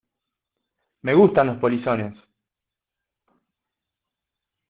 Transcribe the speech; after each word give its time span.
me 1.03 1.13
gustan 1.13 1.45
los 1.45 1.57
polizones. 1.59 2.17